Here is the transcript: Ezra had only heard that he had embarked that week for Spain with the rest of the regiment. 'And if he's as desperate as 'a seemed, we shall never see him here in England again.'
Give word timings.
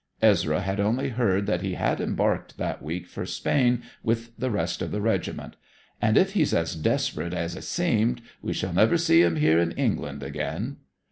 Ezra 0.23 0.61
had 0.61 0.79
only 0.79 1.09
heard 1.09 1.45
that 1.45 1.61
he 1.61 1.75
had 1.75 2.01
embarked 2.01 2.57
that 2.57 2.81
week 2.81 3.05
for 3.05 3.23
Spain 3.23 3.83
with 4.01 4.35
the 4.35 4.49
rest 4.49 4.81
of 4.81 4.89
the 4.89 4.99
regiment. 4.99 5.57
'And 6.01 6.17
if 6.17 6.31
he's 6.33 6.55
as 6.55 6.75
desperate 6.75 7.35
as 7.35 7.55
'a 7.55 7.61
seemed, 7.61 8.23
we 8.41 8.51
shall 8.51 8.73
never 8.73 8.97
see 8.97 9.21
him 9.21 9.35
here 9.35 9.59
in 9.59 9.73
England 9.73 10.23
again.' 10.23 10.77